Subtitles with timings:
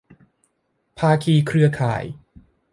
[0.99, 2.03] ภาคีเครือข่าย